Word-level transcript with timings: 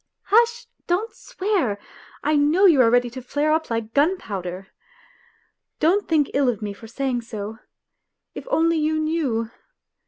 "Hush, 0.33 0.65
don't 0.87 1.13
swear, 1.13 1.77
I 2.23 2.35
know 2.35 2.65
you 2.65 2.81
are 2.81 2.89
ready 2.89 3.11
to 3.11 3.21
flare 3.21 3.53
up 3.53 3.69
like 3.69 3.93
gunpowder. 3.93 4.69
Don't 5.79 6.07
think 6.07 6.31
ill 6.33 6.49
of 6.49 6.59
me 6.59 6.73
for 6.73 6.87
saying 6.87 7.21
so. 7.21 7.59
If 8.33 8.47
only 8.49 8.77
you 8.79 8.99
knew. 8.99 9.51